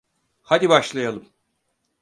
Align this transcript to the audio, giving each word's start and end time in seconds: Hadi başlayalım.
Hadi 0.41 0.69
başlayalım. 0.69 1.29